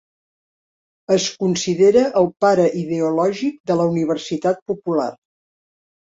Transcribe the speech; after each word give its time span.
Es 1.15 1.25
considera 1.41 2.01
el 2.21 2.29
pare 2.45 2.65
ideològic 2.79 3.59
de 3.73 3.77
la 3.81 3.85
Universitat 3.91 4.63
Popular. 4.73 5.07